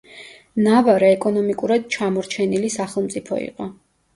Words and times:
ნავარა 0.67 1.09
ეკონომიკურად 1.17 1.85
ჩამორჩენილი 1.97 2.73
სახელმწიფო 2.79 3.43
იყო. 3.47 3.71